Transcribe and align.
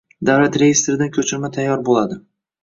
Davlat 0.27 0.55
reyestiridan 0.61 1.11
ko‘chirma 1.19 1.53
tayyor 1.59 1.85
bo‘ladi 1.91 2.19